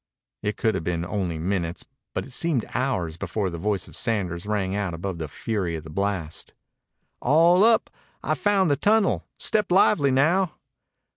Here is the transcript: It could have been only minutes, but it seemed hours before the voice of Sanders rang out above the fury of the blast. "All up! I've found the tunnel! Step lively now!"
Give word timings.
It 0.41 0.57
could 0.57 0.73
have 0.73 0.83
been 0.83 1.05
only 1.05 1.37
minutes, 1.37 1.85
but 2.15 2.25
it 2.25 2.31
seemed 2.31 2.65
hours 2.73 3.17
before 3.17 3.51
the 3.51 3.59
voice 3.59 3.87
of 3.87 3.95
Sanders 3.95 4.47
rang 4.47 4.75
out 4.75 4.95
above 4.95 5.19
the 5.19 5.27
fury 5.27 5.75
of 5.75 5.83
the 5.83 5.91
blast. 5.91 6.55
"All 7.21 7.63
up! 7.63 7.91
I've 8.23 8.39
found 8.39 8.71
the 8.71 8.75
tunnel! 8.75 9.27
Step 9.37 9.71
lively 9.71 10.09
now!" 10.09 10.53